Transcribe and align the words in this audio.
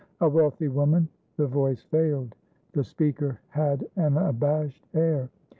A 0.19 0.27
wealthy 0.27 0.67
woman" 0.67 1.07
The 1.37 1.45
voice 1.45 1.83
failed; 1.83 2.33
the 2.71 2.83
speaker 2.83 3.39
had 3.49 3.87
an 3.95 4.17
abashed 4.17 4.87
air. 4.95 5.29